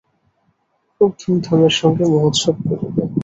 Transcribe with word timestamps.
খুব 1.01 1.09
ধূমধামের 1.19 1.73
সঙ্গে 1.79 2.03
মহোৎসব 2.13 2.55
করিবে। 2.67 3.01